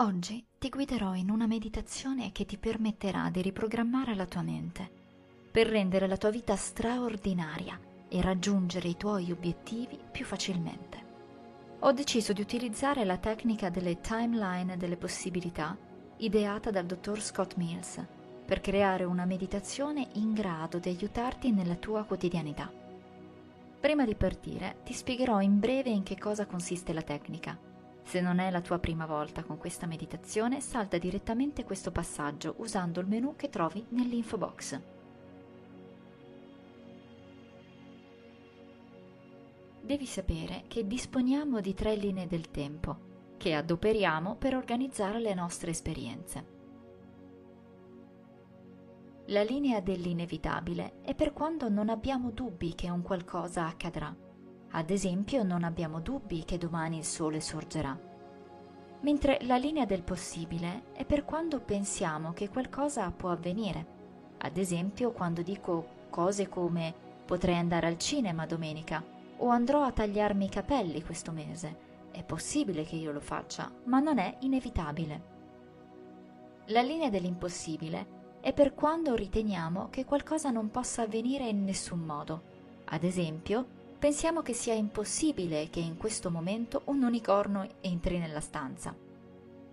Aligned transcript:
Oggi 0.00 0.46
ti 0.60 0.68
guiderò 0.68 1.16
in 1.16 1.28
una 1.28 1.48
meditazione 1.48 2.30
che 2.30 2.46
ti 2.46 2.56
permetterà 2.56 3.30
di 3.30 3.42
riprogrammare 3.42 4.14
la 4.14 4.26
tua 4.26 4.42
mente 4.42 4.88
per 5.50 5.66
rendere 5.66 6.06
la 6.06 6.16
tua 6.16 6.30
vita 6.30 6.54
straordinaria 6.54 7.80
e 8.08 8.22
raggiungere 8.22 8.86
i 8.86 8.96
tuoi 8.96 9.32
obiettivi 9.32 9.98
più 10.12 10.24
facilmente. 10.24 11.04
Ho 11.80 11.90
deciso 11.90 12.32
di 12.32 12.40
utilizzare 12.40 13.04
la 13.04 13.16
tecnica 13.16 13.70
delle 13.70 14.00
timeline 14.00 14.76
delle 14.76 14.96
possibilità 14.96 15.76
ideata 16.18 16.70
dal 16.70 16.86
dottor 16.86 17.20
Scott 17.20 17.56
Mills 17.56 18.00
per 18.46 18.60
creare 18.60 19.02
una 19.02 19.24
meditazione 19.24 20.10
in 20.12 20.32
grado 20.32 20.78
di 20.78 20.90
aiutarti 20.90 21.50
nella 21.50 21.74
tua 21.74 22.04
quotidianità. 22.04 22.72
Prima 23.80 24.04
di 24.04 24.14
partire 24.14 24.76
ti 24.84 24.92
spiegherò 24.92 25.40
in 25.40 25.58
breve 25.58 25.90
in 25.90 26.04
che 26.04 26.16
cosa 26.16 26.46
consiste 26.46 26.92
la 26.92 27.02
tecnica 27.02 27.67
se 28.08 28.22
non 28.22 28.38
è 28.38 28.50
la 28.50 28.62
tua 28.62 28.78
prima 28.78 29.04
volta 29.04 29.44
con 29.44 29.58
questa 29.58 29.84
meditazione, 29.84 30.62
salta 30.62 30.96
direttamente 30.96 31.64
questo 31.64 31.92
passaggio 31.92 32.54
usando 32.56 33.00
il 33.00 33.06
menu 33.06 33.36
che 33.36 33.50
trovi 33.50 33.84
nell'info 33.90 34.38
box. 34.38 34.80
Devi 39.82 40.06
sapere 40.06 40.64
che 40.68 40.86
disponiamo 40.86 41.60
di 41.60 41.74
tre 41.74 41.96
linee 41.96 42.26
del 42.26 42.50
tempo, 42.50 43.34
che 43.36 43.52
adoperiamo 43.52 44.36
per 44.36 44.56
organizzare 44.56 45.20
le 45.20 45.34
nostre 45.34 45.72
esperienze. 45.72 46.56
La 49.26 49.42
linea 49.42 49.80
dell'inevitabile 49.80 51.02
è 51.02 51.14
per 51.14 51.34
quando 51.34 51.68
non 51.68 51.90
abbiamo 51.90 52.30
dubbi 52.30 52.74
che 52.74 52.88
un 52.88 53.02
qualcosa 53.02 53.66
accadrà 53.66 54.27
ad 54.70 54.90
esempio 54.90 55.42
non 55.42 55.64
abbiamo 55.64 56.00
dubbi 56.00 56.44
che 56.44 56.58
domani 56.58 56.98
il 56.98 57.04
sole 57.04 57.40
sorgerà. 57.40 57.98
Mentre 59.00 59.38
la 59.42 59.56
linea 59.56 59.86
del 59.86 60.02
possibile 60.02 60.92
è 60.92 61.04
per 61.04 61.24
quando 61.24 61.60
pensiamo 61.60 62.32
che 62.32 62.48
qualcosa 62.48 63.10
può 63.10 63.30
avvenire. 63.30 63.96
Ad 64.38 64.56
esempio 64.56 65.12
quando 65.12 65.42
dico 65.42 65.96
cose 66.10 66.48
come 66.48 66.92
potrei 67.24 67.56
andare 67.56 67.86
al 67.86 67.98
cinema 67.98 68.44
domenica 68.44 69.02
o 69.38 69.48
andrò 69.48 69.82
a 69.82 69.92
tagliarmi 69.92 70.44
i 70.44 70.50
capelli 70.50 71.02
questo 71.02 71.32
mese. 71.32 71.86
È 72.10 72.24
possibile 72.24 72.84
che 72.84 72.96
io 72.96 73.12
lo 73.12 73.20
faccia, 73.20 73.70
ma 73.84 74.00
non 74.00 74.18
è 74.18 74.36
inevitabile. 74.40 75.36
La 76.66 76.82
linea 76.82 77.08
dell'impossibile 77.08 78.16
è 78.40 78.52
per 78.52 78.74
quando 78.74 79.14
riteniamo 79.14 79.88
che 79.90 80.04
qualcosa 80.04 80.50
non 80.50 80.70
possa 80.70 81.02
avvenire 81.02 81.48
in 81.48 81.64
nessun 81.64 82.00
modo. 82.00 82.42
Ad 82.86 83.04
esempio, 83.04 83.77
pensiamo 83.98 84.42
che 84.42 84.52
sia 84.52 84.74
impossibile 84.74 85.68
che 85.70 85.80
in 85.80 85.96
questo 85.96 86.30
momento 86.30 86.82
un 86.86 87.02
unicorno 87.02 87.66
entri 87.80 88.18
nella 88.18 88.40
stanza. 88.40 88.94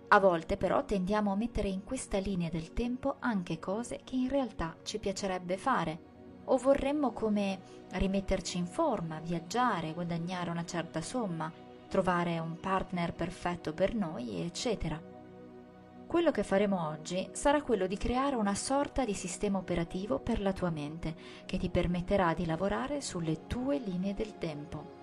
A 0.08 0.20
volte 0.20 0.56
però 0.56 0.84
tendiamo 0.84 1.32
a 1.32 1.36
mettere 1.36 1.68
in 1.68 1.84
questa 1.84 2.18
linea 2.18 2.48
del 2.48 2.72
tempo 2.72 3.16
anche 3.20 3.58
cose 3.58 4.00
che 4.04 4.16
in 4.16 4.28
realtà 4.28 4.76
ci 4.82 4.98
piacerebbe 4.98 5.56
fare 5.56 6.14
o 6.44 6.56
vorremmo 6.56 7.12
come 7.12 7.60
rimetterci 7.90 8.58
in 8.58 8.66
forma, 8.66 9.20
viaggiare, 9.20 9.92
guadagnare 9.92 10.50
una 10.50 10.64
certa 10.64 11.00
somma, 11.00 11.52
trovare 11.88 12.38
un 12.38 12.58
partner 12.58 13.12
perfetto 13.14 13.72
per 13.72 13.94
noi, 13.94 14.40
eccetera. 14.40 15.15
Quello 16.06 16.30
che 16.30 16.44
faremo 16.44 16.86
oggi 16.86 17.28
sarà 17.32 17.62
quello 17.62 17.88
di 17.88 17.96
creare 17.96 18.36
una 18.36 18.54
sorta 18.54 19.04
di 19.04 19.12
sistema 19.12 19.58
operativo 19.58 20.20
per 20.20 20.40
la 20.40 20.52
tua 20.52 20.70
mente 20.70 21.16
che 21.44 21.58
ti 21.58 21.68
permetterà 21.68 22.32
di 22.32 22.46
lavorare 22.46 23.00
sulle 23.00 23.48
tue 23.48 23.78
linee 23.78 24.14
del 24.14 24.38
tempo. 24.38 24.94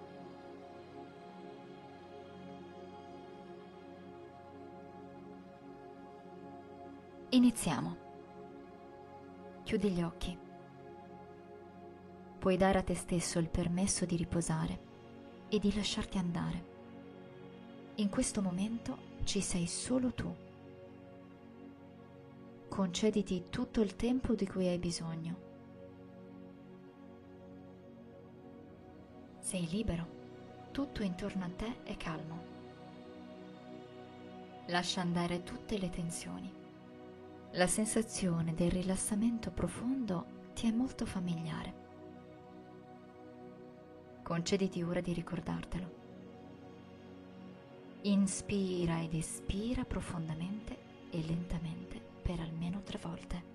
Iniziamo. 7.31 7.97
Chiudi 9.63 9.89
gli 9.89 10.01
occhi. 10.01 10.37
Puoi 12.39 12.55
dare 12.55 12.77
a 12.77 12.83
te 12.83 12.95
stesso 12.95 13.39
il 13.39 13.49
permesso 13.49 14.05
di 14.05 14.15
riposare 14.15 14.79
e 15.49 15.59
di 15.59 15.75
lasciarti 15.75 16.17
andare. 16.17 16.71
In 17.95 18.09
questo 18.09 18.41
momento 18.41 18.97
ci 19.25 19.41
sei 19.41 19.67
solo 19.67 20.13
tu 20.13 20.51
concediti 22.73 23.49
tutto 23.51 23.81
il 23.81 23.95
tempo 23.95 24.33
di 24.33 24.47
cui 24.47 24.67
hai 24.67 24.79
bisogno. 24.79 25.35
Sei 29.37 29.69
libero, 29.69 30.07
tutto 30.71 31.03
intorno 31.03 31.45
a 31.45 31.49
te 31.55 31.83
è 31.83 31.95
calmo. 31.97 32.43
Lascia 34.69 35.01
andare 35.01 35.43
tutte 35.43 35.77
le 35.77 35.91
tensioni. 35.91 36.51
La 37.51 37.67
sensazione 37.67 38.55
del 38.55 38.71
rilassamento 38.71 39.51
profondo 39.51 40.25
ti 40.55 40.67
è 40.67 40.71
molto 40.71 41.05
familiare. 41.05 41.73
Concediti 44.23 44.81
ora 44.81 44.99
di 44.99 45.13
ricordartelo. 45.13 45.91
Inspira 48.01 48.99
ed 48.99 49.13
espira 49.13 49.83
profondamente 49.85 50.75
e 51.11 51.21
lentamente 51.21 52.12
per 52.23 52.39
almeno 52.39 52.81
tre 52.83 52.97
volte. 53.01 53.51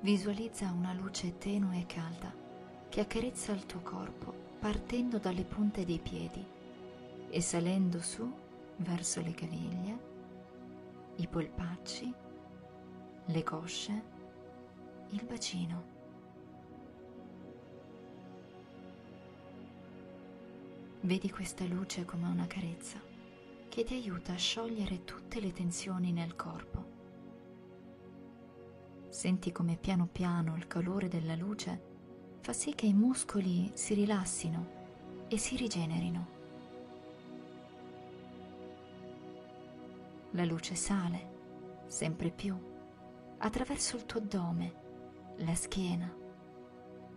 Visualizza 0.00 0.70
una 0.70 0.92
luce 0.92 1.36
tenue 1.38 1.80
e 1.80 1.86
calda 1.86 2.32
che 2.88 3.00
accarezza 3.00 3.52
il 3.52 3.66
tuo 3.66 3.80
corpo 3.80 4.37
partendo 4.58 5.18
dalle 5.18 5.44
punte 5.44 5.84
dei 5.84 6.00
piedi 6.00 6.44
e 7.30 7.40
salendo 7.40 8.00
su 8.00 8.30
verso 8.76 9.20
le 9.20 9.32
caviglie, 9.32 9.98
i 11.16 11.26
polpacci, 11.28 12.12
le 13.26 13.42
cosce, 13.44 14.02
il 15.10 15.24
bacino. 15.24 15.96
Vedi 21.00 21.30
questa 21.30 21.64
luce 21.64 22.04
come 22.04 22.26
una 22.26 22.46
carezza 22.46 23.00
che 23.68 23.84
ti 23.84 23.94
aiuta 23.94 24.32
a 24.32 24.36
sciogliere 24.36 25.04
tutte 25.04 25.40
le 25.40 25.52
tensioni 25.52 26.10
nel 26.10 26.34
corpo. 26.34 26.96
Senti 29.08 29.52
come 29.52 29.76
piano 29.76 30.08
piano 30.10 30.56
il 30.56 30.66
calore 30.66 31.08
della 31.08 31.36
luce 31.36 31.87
fa 32.48 32.54
sì 32.54 32.74
che 32.74 32.86
i 32.86 32.94
muscoli 32.94 33.70
si 33.74 33.92
rilassino 33.92 35.26
e 35.28 35.36
si 35.36 35.54
rigenerino. 35.54 36.26
La 40.30 40.46
luce 40.46 40.74
sale 40.74 41.82
sempre 41.88 42.30
più 42.30 42.56
attraverso 43.36 43.96
il 43.96 44.06
tuo 44.06 44.20
addome, 44.20 44.72
la 45.40 45.54
schiena, 45.54 46.10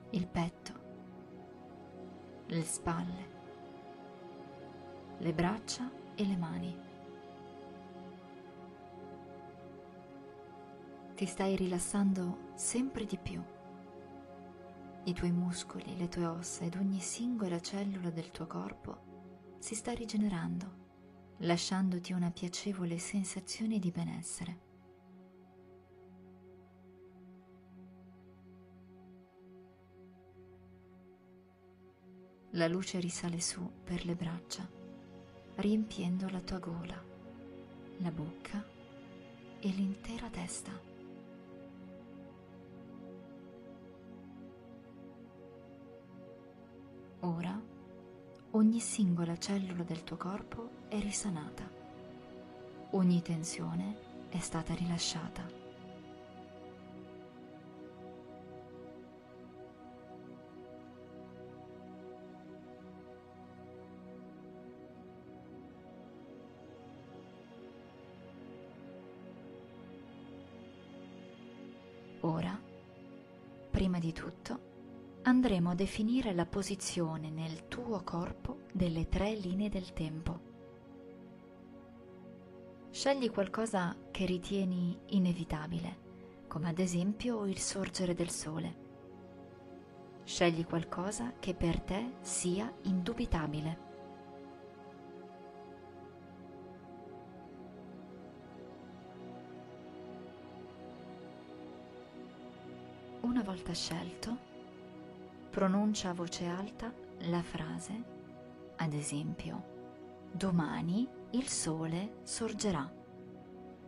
il 0.09 0.27
petto, 0.27 0.73
le 2.47 2.63
spalle, 2.63 3.29
le 5.17 5.33
braccia 5.33 5.89
e 6.13 6.25
le 6.25 6.35
mani. 6.35 6.77
Ti 11.15 11.25
stai 11.25 11.55
rilassando 11.55 12.49
sempre 12.55 13.05
di 13.05 13.17
più 13.17 13.41
i 15.03 15.13
tuoi 15.13 15.31
muscoli, 15.31 15.97
le 15.97 16.07
tue 16.07 16.25
ossa 16.25 16.63
ed 16.63 16.75
ogni 16.75 16.99
singola 16.99 17.59
cellula 17.59 18.11
del 18.11 18.29
tuo 18.29 18.45
corpo 18.45 19.55
si 19.57 19.75
sta 19.75 19.93
rigenerando, 19.93 21.35
lasciandoti 21.39 22.13
una 22.13 22.31
piacevole 22.31 22.97
sensazione 22.97 23.79
di 23.79 23.91
benessere. 23.91 24.69
La 32.51 32.67
luce 32.67 32.99
risale 32.99 33.39
su 33.39 33.71
per 33.83 34.05
le 34.05 34.15
braccia, 34.15 34.69
riempiendo 35.55 36.27
la 36.29 36.41
tua 36.41 36.59
gola, 36.59 37.01
la 37.97 38.11
bocca 38.11 38.63
e 39.59 39.67
l'intera 39.69 40.29
testa. 40.29 40.90
Ora 47.33 47.57
ogni 48.51 48.79
singola 48.81 49.37
cellula 49.37 49.83
del 49.83 50.03
tuo 50.03 50.17
corpo 50.17 50.69
è 50.89 50.99
risanata, 50.99 51.63
ogni 52.91 53.21
tensione 53.21 53.95
è 54.27 54.39
stata 54.39 54.73
rilasciata. 54.73 55.59
Ora, 72.23 72.59
prima 73.69 73.99
di 73.99 74.11
tutto, 74.11 74.70
andremo 75.23 75.69
a 75.69 75.75
definire 75.75 76.33
la 76.33 76.45
posizione 76.45 77.29
nel 77.29 77.67
tuo 77.67 78.01
corpo 78.03 78.61
delle 78.73 79.07
tre 79.07 79.35
linee 79.35 79.69
del 79.69 79.93
tempo. 79.93 80.49
Scegli 82.89 83.29
qualcosa 83.29 83.95
che 84.09 84.25
ritieni 84.25 84.97
inevitabile, 85.09 86.09
come 86.47 86.69
ad 86.69 86.79
esempio 86.79 87.45
il 87.45 87.59
sorgere 87.59 88.15
del 88.15 88.29
sole. 88.29 88.89
Scegli 90.23 90.65
qualcosa 90.65 91.33
che 91.39 91.53
per 91.53 91.79
te 91.81 92.13
sia 92.21 92.71
indubitabile. 92.83 93.89
Una 103.21 103.43
volta 103.43 103.71
scelto, 103.71 104.49
pronuncia 105.51 106.11
a 106.11 106.13
voce 106.13 106.45
alta 106.45 106.93
la 107.25 107.41
frase, 107.41 108.03
ad 108.77 108.93
esempio, 108.93 110.29
domani 110.31 111.05
il 111.31 111.47
sole 111.49 112.19
sorgerà 112.23 112.89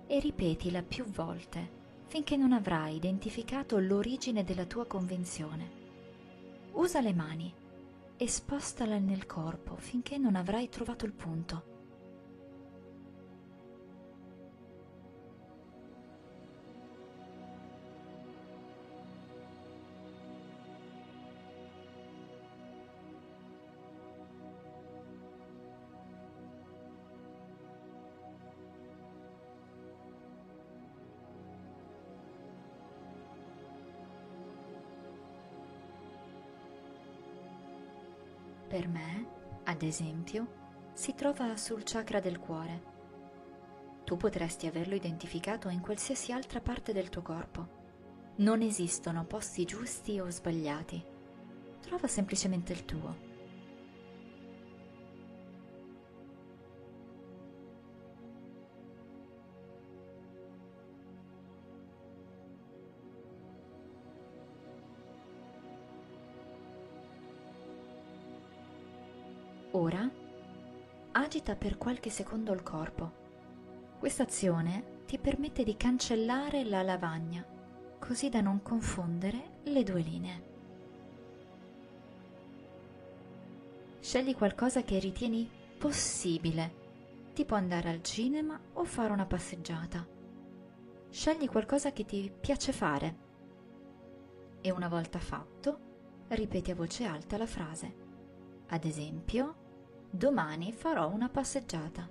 e 0.05 0.19
ripetila 0.19 0.83
più 0.83 1.05
volte 1.05 1.81
finché 2.07 2.35
non 2.35 2.51
avrai 2.51 2.97
identificato 2.97 3.79
l'origine 3.79 4.43
della 4.43 4.65
tua 4.65 4.85
convinzione. 4.85 5.81
Usa 6.73 6.99
le 6.99 7.13
mani 7.13 7.51
e 8.17 8.27
spostala 8.27 8.99
nel 8.99 9.25
corpo 9.25 9.77
finché 9.77 10.17
non 10.17 10.35
avrai 10.35 10.67
trovato 10.67 11.05
il 11.05 11.13
punto. 11.13 11.72
Per 38.73 38.87
me, 38.87 39.27
ad 39.65 39.83
esempio, 39.83 40.47
si 40.93 41.13
trova 41.13 41.55
sul 41.57 41.83
chakra 41.83 42.19
del 42.19 42.39
cuore. 42.39 42.81
Tu 44.03 44.17
potresti 44.17 44.65
averlo 44.65 44.95
identificato 44.95 45.69
in 45.69 45.79
qualsiasi 45.79 46.31
altra 46.31 46.59
parte 46.59 46.91
del 46.91 47.09
tuo 47.09 47.21
corpo. 47.21 47.67
Non 48.37 48.63
esistono 48.63 49.25
posti 49.25 49.63
giusti 49.65 50.19
o 50.19 50.27
sbagliati. 50.27 51.05
Trova 51.81 52.07
semplicemente 52.07 52.73
il 52.73 52.83
tuo. 52.83 53.32
Ora 69.83 70.09
agita 71.11 71.57
per 71.57 71.77
qualche 71.77 72.09
secondo 72.09 72.53
il 72.53 72.63
corpo. 72.63 73.11
Questa 73.99 74.23
azione 74.23 75.01
ti 75.05 75.17
permette 75.17 75.65
di 75.65 75.75
cancellare 75.75 76.63
la 76.63 76.81
lavagna, 76.83 77.45
così 77.99 78.29
da 78.29 78.39
non 78.39 78.61
confondere 78.61 79.59
le 79.63 79.83
due 79.83 79.99
linee. 79.99 80.43
Scegli 83.99 84.33
qualcosa 84.33 84.83
che 84.83 84.99
ritieni 84.99 85.49
possibile, 85.77 87.31
tipo 87.33 87.55
andare 87.55 87.89
al 87.89 88.01
cinema 88.03 88.57
o 88.75 88.85
fare 88.85 89.11
una 89.11 89.25
passeggiata. 89.25 90.07
Scegli 91.09 91.49
qualcosa 91.49 91.91
che 91.91 92.05
ti 92.05 92.31
piace 92.39 92.71
fare 92.71 93.15
e 94.61 94.71
una 94.71 94.87
volta 94.87 95.19
fatto, 95.19 95.79
ripeti 96.29 96.71
a 96.71 96.75
voce 96.75 97.03
alta 97.03 97.37
la 97.37 97.47
frase. 97.47 97.93
Ad 98.67 98.85
esempio, 98.85 99.62
Domani 100.15 100.71
farò 100.71 101.09
una 101.09 101.27
passeggiata. 101.27 102.07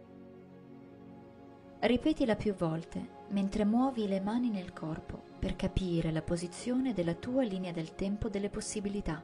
Ripetila 1.78 2.34
più 2.34 2.52
volte 2.52 3.20
mentre 3.28 3.64
muovi 3.64 4.08
le 4.08 4.20
mani 4.20 4.50
nel 4.50 4.72
corpo 4.72 5.22
per 5.38 5.54
capire 5.54 6.10
la 6.10 6.20
posizione 6.20 6.94
della 6.94 7.14
tua 7.14 7.44
linea 7.44 7.70
del 7.70 7.94
tempo 7.94 8.28
delle 8.28 8.48
possibilità. 8.48 9.22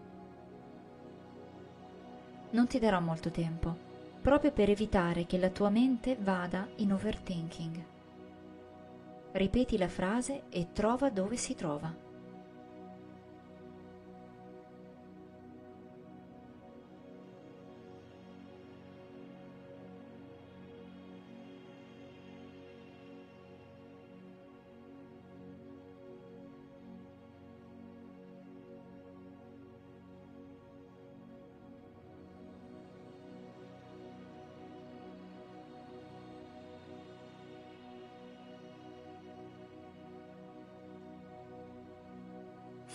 Non 2.51 2.69
ti 2.69 2.79
darò 2.79 3.01
molto 3.01 3.33
tempo, 3.33 3.77
proprio 4.23 4.53
per 4.53 4.71
evitare 4.71 5.27
che 5.27 5.39
la 5.39 5.51
tua 5.51 5.71
mente 5.71 6.17
vada 6.17 6.69
in 6.77 6.93
overthinking. 6.93 7.85
Ripeti 9.33 9.77
la 9.77 9.89
frase 9.89 10.45
e 10.51 10.69
trova 10.73 11.11
dove 11.11 11.37
si 11.37 11.57
trova. 11.57 11.93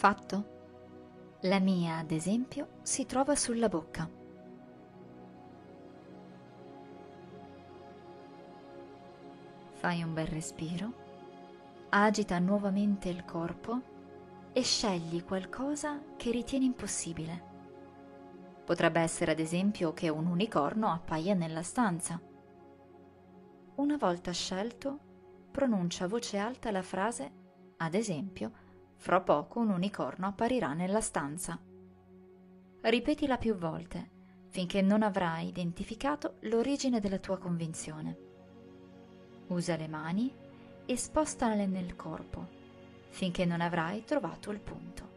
Fatto? 0.03 1.37
La 1.43 1.59
mia, 1.59 1.99
ad 1.99 2.11
esempio, 2.11 2.79
si 2.81 3.05
trova 3.05 3.37
sulla 3.37 3.69
bocca. 3.69 4.09
Fai 9.75 10.03
un 10.03 10.13
bel 10.13 10.27
respiro, 10.27 10.93
agita 11.87 12.37
nuovamente 12.39 13.07
il 13.07 13.23
corpo 13.23 13.79
e 14.51 14.61
scegli 14.61 15.23
qualcosa 15.23 16.01
che 16.17 16.31
ritieni 16.31 16.65
impossibile. 16.65 17.43
Potrebbe 18.65 18.99
essere 18.99 19.31
ad 19.31 19.39
esempio 19.39 19.93
che 19.93 20.09
un 20.09 20.25
unicorno 20.25 20.91
appaia 20.91 21.33
nella 21.33 21.63
stanza. 21.63 22.19
Una 23.75 23.95
volta 23.95 24.33
scelto, 24.33 24.99
pronuncia 25.49 26.03
a 26.03 26.09
voce 26.09 26.37
alta 26.37 26.71
la 26.71 26.81
frase, 26.81 27.31
ad 27.77 27.93
esempio, 27.93 28.62
fra 29.03 29.19
poco 29.19 29.59
un 29.59 29.69
unicorno 29.69 30.27
apparirà 30.27 30.71
nella 30.71 31.01
stanza. 31.01 31.59
Ripetila 32.79 33.35
più 33.35 33.53
volte, 33.53 34.11
finché 34.47 34.81
non 34.81 35.03
avrai 35.03 35.49
identificato 35.49 36.37
l'origine 36.43 37.01
della 37.01 37.17
tua 37.17 37.37
convinzione. 37.37 38.17
Usa 39.47 39.75
le 39.75 39.89
mani 39.89 40.33
e 40.85 40.95
spostale 40.95 41.67
nel 41.67 41.97
corpo, 41.97 42.47
finché 43.09 43.43
non 43.43 43.59
avrai 43.59 44.05
trovato 44.05 44.51
il 44.51 44.61
punto. 44.61 45.12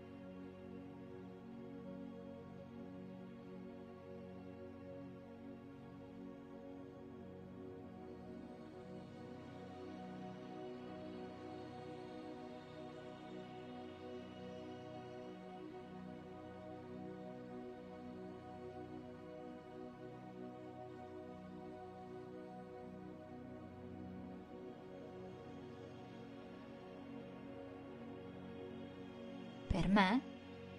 Per 29.77 29.89
me, 29.89 30.23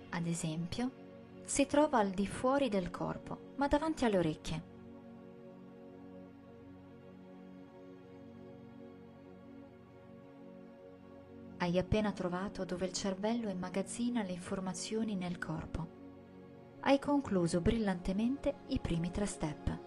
ad 0.09 0.25
esempio, 0.25 0.89
si 1.43 1.67
trova 1.67 1.99
al 1.99 2.09
di 2.09 2.25
fuori 2.25 2.67
del 2.67 2.89
corpo, 2.89 3.53
ma 3.57 3.67
davanti 3.67 4.05
alle 4.05 4.17
orecchie. 4.17 4.63
Hai 11.57 11.77
appena 11.77 12.11
trovato 12.11 12.65
dove 12.65 12.87
il 12.87 12.93
cervello 12.93 13.49
immagazzina 13.49 14.23
le 14.23 14.31
informazioni 14.31 15.13
nel 15.13 15.37
corpo. 15.37 15.87
Hai 16.79 16.97
concluso 16.97 17.61
brillantemente 17.61 18.61
i 18.69 18.79
primi 18.79 19.11
tre 19.11 19.27
step. 19.27 19.79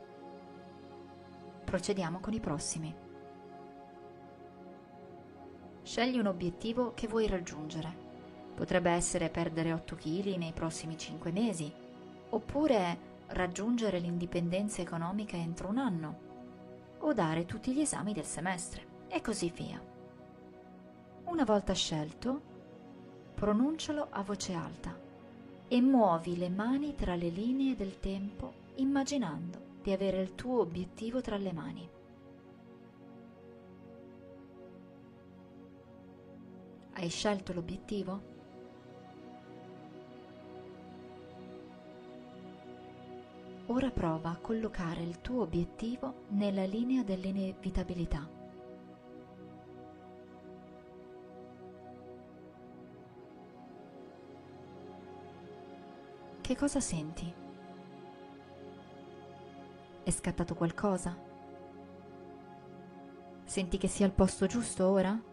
Procediamo 1.64 2.20
con 2.20 2.32
i 2.32 2.38
prossimi. 2.38 2.94
Scegli 5.82 6.16
un 6.16 6.26
obiettivo 6.26 6.94
che 6.94 7.08
vuoi 7.08 7.26
raggiungere 7.26 7.99
Potrebbe 8.60 8.90
essere 8.90 9.30
perdere 9.30 9.72
8 9.72 9.96
kg 9.96 10.36
nei 10.36 10.52
prossimi 10.52 10.98
5 10.98 11.32
mesi, 11.32 11.72
oppure 12.28 12.98
raggiungere 13.28 13.98
l'indipendenza 13.98 14.82
economica 14.82 15.34
entro 15.34 15.68
un 15.68 15.78
anno, 15.78 16.18
o 16.98 17.14
dare 17.14 17.46
tutti 17.46 17.72
gli 17.72 17.80
esami 17.80 18.12
del 18.12 18.26
semestre, 18.26 19.06
e 19.08 19.22
così 19.22 19.48
via. 19.48 19.82
Una 21.24 21.44
volta 21.44 21.72
scelto, 21.72 22.42
pronuncialo 23.32 24.08
a 24.10 24.22
voce 24.22 24.52
alta 24.52 24.94
e 25.66 25.80
muovi 25.80 26.36
le 26.36 26.50
mani 26.50 26.94
tra 26.94 27.14
le 27.14 27.30
linee 27.30 27.74
del 27.76 27.98
tempo 27.98 28.52
immaginando 28.74 29.78
di 29.82 29.90
avere 29.90 30.20
il 30.20 30.34
tuo 30.34 30.60
obiettivo 30.60 31.22
tra 31.22 31.38
le 31.38 31.52
mani. 31.54 31.88
Hai 36.92 37.08
scelto 37.08 37.54
l'obiettivo? 37.54 38.29
Ora 43.70 43.88
prova 43.92 44.30
a 44.30 44.36
collocare 44.36 45.00
il 45.00 45.20
tuo 45.20 45.42
obiettivo 45.42 46.24
nella 46.30 46.64
linea 46.64 47.04
dell'inevitabilità. 47.04 48.28
Che 56.40 56.56
cosa 56.56 56.80
senti? 56.80 57.32
È 60.02 60.10
scattato 60.10 60.56
qualcosa? 60.56 61.16
Senti 63.44 63.78
che 63.78 63.86
sia 63.86 64.04
al 64.04 64.12
posto 64.12 64.46
giusto 64.46 64.88
ora? 64.88 65.29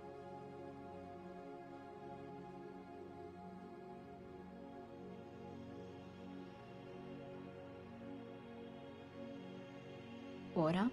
Ora 10.60 10.90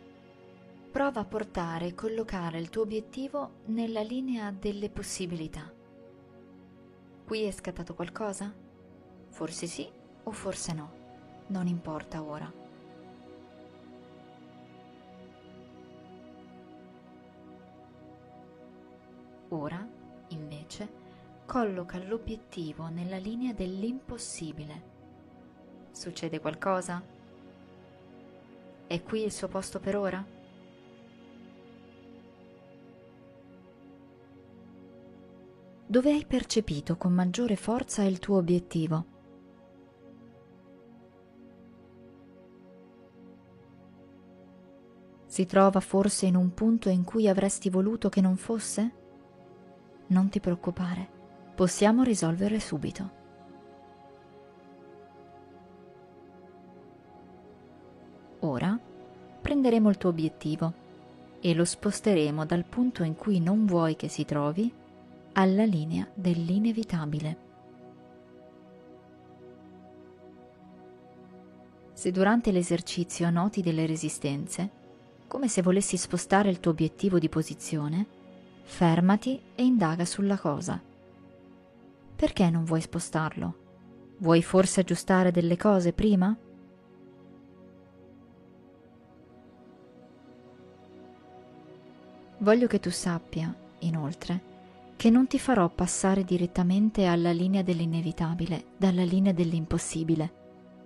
prova 0.90 1.20
a 1.20 1.24
portare 1.24 1.86
e 1.86 1.94
collocare 1.94 2.58
il 2.58 2.68
tuo 2.68 2.82
obiettivo 2.82 3.60
nella 3.66 4.02
linea 4.02 4.50
delle 4.50 4.90
possibilità. 4.90 5.72
Qui 7.24 7.42
è 7.44 7.50
scattato 7.50 7.94
qualcosa? 7.94 8.54
Forse 9.30 9.66
sì 9.66 9.90
o 10.24 10.30
forse 10.32 10.74
no, 10.74 10.92
non 11.46 11.66
importa 11.66 12.22
ora. 12.22 12.52
Ora, 19.48 19.88
invece, 20.28 20.92
colloca 21.46 21.96
l'obiettivo 22.04 22.88
nella 22.88 23.16
linea 23.16 23.54
dell'impossibile. 23.54 24.82
Succede 25.90 26.38
qualcosa? 26.38 27.13
È 28.86 29.02
qui 29.02 29.24
il 29.24 29.32
suo 29.32 29.48
posto 29.48 29.80
per 29.80 29.96
ora? 29.96 30.24
Dove 35.86 36.12
hai 36.12 36.24
percepito 36.26 36.96
con 36.96 37.12
maggiore 37.12 37.56
forza 37.56 38.02
il 38.02 38.18
tuo 38.18 38.36
obiettivo? 38.36 39.06
Si 45.26 45.46
trova 45.46 45.80
forse 45.80 46.26
in 46.26 46.36
un 46.36 46.52
punto 46.54 46.88
in 46.88 47.04
cui 47.04 47.28
avresti 47.28 47.70
voluto 47.70 48.08
che 48.08 48.20
non 48.20 48.36
fosse? 48.36 48.92
Non 50.08 50.28
ti 50.28 50.40
preoccupare, 50.40 51.08
possiamo 51.54 52.02
risolvere 52.02 52.60
subito. 52.60 53.22
Prenderemo 59.64 59.88
il 59.88 59.96
tuo 59.96 60.10
obiettivo 60.10 60.72
e 61.40 61.54
lo 61.54 61.64
sposteremo 61.64 62.44
dal 62.44 62.64
punto 62.64 63.02
in 63.02 63.14
cui 63.14 63.40
non 63.40 63.64
vuoi 63.64 63.96
che 63.96 64.08
si 64.08 64.26
trovi 64.26 64.70
alla 65.32 65.64
linea 65.64 66.06
dell'inevitabile. 66.12 67.36
Se 71.94 72.10
durante 72.10 72.52
l'esercizio 72.52 73.30
noti 73.30 73.62
delle 73.62 73.86
resistenze, 73.86 74.68
come 75.26 75.48
se 75.48 75.62
volessi 75.62 75.96
spostare 75.96 76.50
il 76.50 76.60
tuo 76.60 76.72
obiettivo 76.72 77.18
di 77.18 77.30
posizione, 77.30 78.06
fermati 78.64 79.40
e 79.54 79.64
indaga 79.64 80.04
sulla 80.04 80.36
cosa. 80.36 80.78
Perché 82.14 82.50
non 82.50 82.64
vuoi 82.64 82.82
spostarlo? 82.82 83.54
Vuoi 84.18 84.42
forse 84.42 84.80
aggiustare 84.80 85.30
delle 85.30 85.56
cose 85.56 85.94
prima? 85.94 86.36
Voglio 92.44 92.66
che 92.66 92.78
tu 92.78 92.90
sappia, 92.90 93.54
inoltre, 93.78 94.52
che 94.96 95.08
non 95.08 95.26
ti 95.26 95.38
farò 95.38 95.66
passare 95.70 96.24
direttamente 96.24 97.06
alla 97.06 97.32
linea 97.32 97.62
dell'inevitabile 97.62 98.66
dalla 98.76 99.02
linea 99.02 99.32
dell'impossibile. 99.32 100.32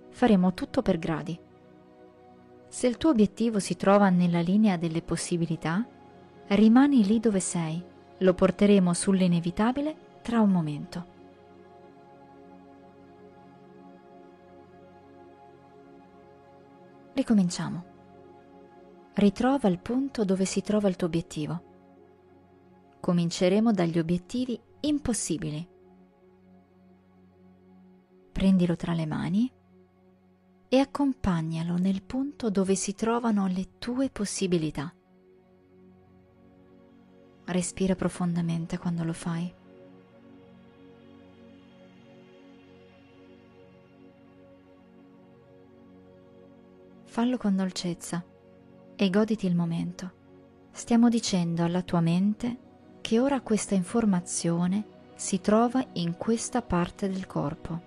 Faremo 0.09 0.53
tutto 0.53 0.81
per 0.81 0.97
gradi. 0.97 1.37
Se 2.69 2.87
il 2.87 2.95
tuo 2.95 3.09
obiettivo 3.09 3.59
si 3.59 3.75
trova 3.75 4.07
nella 4.09 4.39
linea 4.39 4.77
delle 4.77 5.01
possibilità, 5.01 5.85
rimani 6.47 7.05
lì 7.05 7.19
dove 7.19 7.41
sei, 7.41 7.83
lo 8.19 8.33
porteremo 8.33 8.93
sull'inevitabile 8.93 9.95
tra 10.21 10.39
un 10.39 10.51
momento. 10.51 11.05
Ricominciamo 17.15 17.88
ritrova 19.19 19.67
il 19.67 19.79
punto 19.79 20.23
dove 20.23 20.45
si 20.45 20.61
trova 20.61 20.87
il 20.87 20.95
tuo 20.95 21.07
obiettivo. 21.07 21.63
Cominceremo 22.99 23.71
dagli 23.71 23.99
obiettivi 23.99 24.59
impossibili. 24.81 25.67
Prendilo 28.31 28.75
tra 28.75 28.93
le 28.93 29.05
mani 29.05 29.51
e 30.69 30.79
accompagnalo 30.79 31.77
nel 31.77 32.01
punto 32.01 32.49
dove 32.49 32.75
si 32.75 32.93
trovano 32.95 33.47
le 33.47 33.77
tue 33.77 34.09
possibilità. 34.09 34.93
Respira 37.45 37.95
profondamente 37.95 38.77
quando 38.77 39.03
lo 39.03 39.13
fai. 39.13 39.53
Fallo 47.03 47.37
con 47.37 47.55
dolcezza 47.55 48.23
e 49.01 49.09
goditi 49.09 49.45
il 49.45 49.55
momento. 49.55 50.11
Stiamo 50.71 51.07
dicendo 51.07 51.63
alla 51.63 51.81
tua 51.83 52.01
mente 52.01 52.57
che 52.99 53.17
ora 53.17 53.39
questa 53.39 53.73
informazione 53.73 55.13
si 55.15 55.39
trova 55.39 55.81
in 55.93 56.17
questa 56.17 56.61
parte 56.61 57.07
del 57.07 57.25
corpo. 57.25 57.81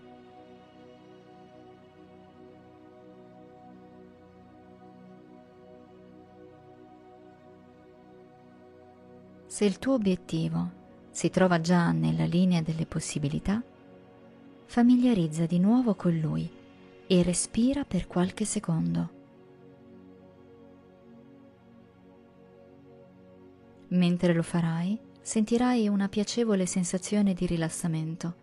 Se 9.45 9.67
il 9.67 9.79
tuo 9.79 9.93
obiettivo 9.93 10.71
si 11.11 11.29
trova 11.29 11.61
già 11.61 11.93
nella 11.93 12.25
linea 12.25 12.63
delle 12.63 12.87
possibilità, 12.87 13.63
familiarizza 14.65 15.45
di 15.45 15.59
nuovo 15.59 15.95
con 15.95 16.19
lui 16.19 16.51
e 17.07 17.23
respira 17.23 17.85
per 17.85 18.07
qualche 18.07 18.47
secondo. 18.47 19.21
Mentre 23.93 24.33
lo 24.33 24.43
farai, 24.43 24.99
sentirai 25.21 25.87
una 25.87 26.09
piacevole 26.09 26.65
sensazione 26.65 27.35
di 27.35 27.45
rilassamento. 27.45 28.35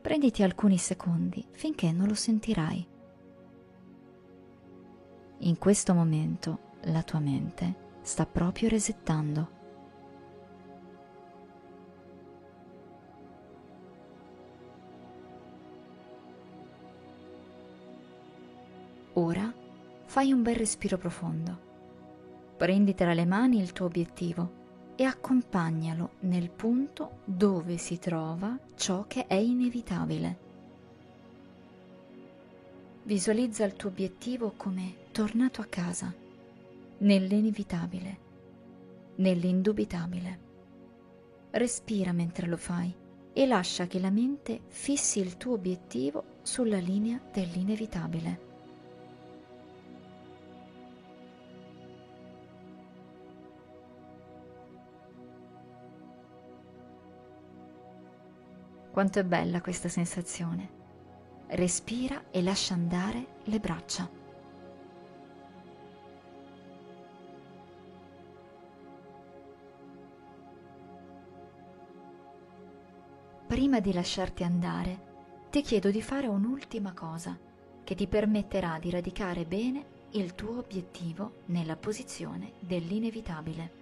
Prenditi 0.00 0.42
alcuni 0.42 0.78
secondi 0.78 1.44
finché 1.50 1.92
non 1.92 2.08
lo 2.08 2.14
sentirai. 2.14 2.86
In 5.40 5.58
questo 5.58 5.92
momento 5.92 6.58
la 6.84 7.02
tua 7.02 7.18
mente 7.18 7.74
sta 8.00 8.24
proprio 8.24 8.70
resettando. 8.70 9.48
Ora 19.12 19.52
fai 20.06 20.32
un 20.32 20.42
bel 20.42 20.56
respiro 20.56 20.96
profondo. 20.96 21.73
Prendi 22.56 22.94
tra 22.94 23.14
le 23.14 23.24
mani 23.24 23.60
il 23.60 23.72
tuo 23.72 23.86
obiettivo 23.86 24.62
e 24.96 25.04
accompagnalo 25.04 26.12
nel 26.20 26.50
punto 26.50 27.18
dove 27.24 27.78
si 27.78 27.98
trova 27.98 28.56
ciò 28.76 29.04
che 29.08 29.26
è 29.26 29.34
inevitabile. 29.34 30.38
Visualizza 33.02 33.64
il 33.64 33.74
tuo 33.74 33.90
obiettivo 33.90 34.54
come 34.56 34.94
tornato 35.10 35.60
a 35.60 35.66
casa, 35.66 36.14
nell'inevitabile, 36.98 38.18
nell'indubitabile. 39.16 40.38
Respira 41.50 42.12
mentre 42.12 42.46
lo 42.46 42.56
fai 42.56 42.94
e 43.32 43.46
lascia 43.46 43.86
che 43.86 43.98
la 43.98 44.10
mente 44.10 44.60
fissi 44.68 45.18
il 45.18 45.36
tuo 45.36 45.54
obiettivo 45.54 46.38
sulla 46.42 46.78
linea 46.78 47.20
dell'inevitabile. 47.32 48.43
Quanto 58.94 59.18
è 59.18 59.24
bella 59.24 59.60
questa 59.60 59.88
sensazione. 59.88 60.68
Respira 61.48 62.30
e 62.30 62.40
lascia 62.42 62.74
andare 62.74 63.40
le 63.46 63.58
braccia. 63.58 64.08
Prima 73.48 73.80
di 73.80 73.92
lasciarti 73.92 74.44
andare, 74.44 75.00
ti 75.50 75.60
chiedo 75.62 75.90
di 75.90 76.00
fare 76.00 76.28
un'ultima 76.28 76.92
cosa 76.92 77.36
che 77.82 77.96
ti 77.96 78.06
permetterà 78.06 78.78
di 78.78 78.90
radicare 78.90 79.44
bene 79.44 79.86
il 80.12 80.36
tuo 80.36 80.58
obiettivo 80.58 81.38
nella 81.46 81.74
posizione 81.74 82.52
dell'inevitabile. 82.60 83.72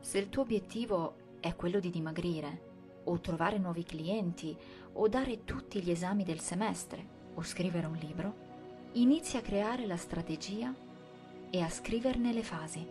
Se 0.00 0.18
il 0.18 0.28
tuo 0.28 0.42
obiettivo 0.42 1.26
è 1.40 1.54
quello 1.54 1.80
di 1.80 1.90
dimagrire, 1.90 2.66
o 3.04 3.18
trovare 3.20 3.58
nuovi 3.58 3.84
clienti, 3.84 4.56
o 4.92 5.08
dare 5.08 5.44
tutti 5.44 5.80
gli 5.82 5.90
esami 5.90 6.24
del 6.24 6.40
semestre, 6.40 7.16
o 7.34 7.42
scrivere 7.42 7.86
un 7.86 7.96
libro, 7.96 8.46
inizia 8.92 9.38
a 9.38 9.42
creare 9.42 9.86
la 9.86 9.96
strategia 9.96 10.74
e 11.50 11.60
a 11.60 11.68
scriverne 11.68 12.32
le 12.32 12.42
fasi. 12.42 12.86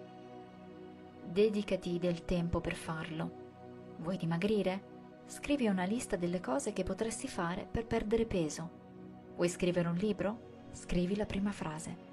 Dedicati 1.23 1.99
del 1.99 2.25
tempo 2.25 2.61
per 2.61 2.75
farlo. 2.75 3.45
Vuoi 3.97 4.17
dimagrire? 4.17 4.95
Scrivi 5.27 5.67
una 5.67 5.83
lista 5.83 6.15
delle 6.15 6.39
cose 6.39 6.71
che 6.71 6.83
potresti 6.83 7.27
fare 7.27 7.67
per 7.69 7.85
perdere 7.85 8.25
peso. 8.25 8.69
Vuoi 9.35 9.49
scrivere 9.49 9.89
un 9.89 9.95
libro? 9.95 10.45
Scrivi 10.71 11.15
la 11.15 11.25
prima 11.25 11.51
frase. 11.51 12.05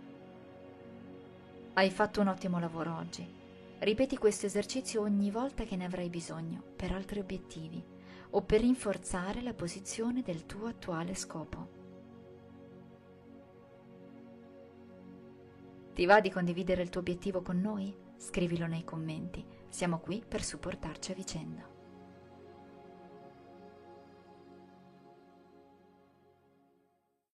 Hai 1.74 1.90
fatto 1.90 2.20
un 2.20 2.28
ottimo 2.28 2.58
lavoro 2.58 2.96
oggi. 2.96 3.43
Ripeti 3.78 4.16
questo 4.16 4.46
esercizio 4.46 5.02
ogni 5.02 5.30
volta 5.30 5.64
che 5.64 5.76
ne 5.76 5.84
avrai 5.84 6.08
bisogno 6.08 6.62
per 6.74 6.92
altri 6.92 7.20
obiettivi 7.20 7.84
o 8.30 8.42
per 8.42 8.60
rinforzare 8.60 9.42
la 9.42 9.52
posizione 9.52 10.22
del 10.22 10.46
tuo 10.46 10.66
attuale 10.66 11.14
scopo. 11.14 11.82
Ti 15.92 16.06
va 16.06 16.20
di 16.20 16.30
condividere 16.30 16.82
il 16.82 16.88
tuo 16.88 17.00
obiettivo 17.00 17.42
con 17.42 17.60
noi? 17.60 17.94
Scrivilo 18.16 18.66
nei 18.66 18.84
commenti, 18.84 19.44
siamo 19.68 19.98
qui 19.98 20.24
per 20.26 20.42
supportarci 20.42 21.12
a 21.12 21.14
vicenda. 21.14 21.73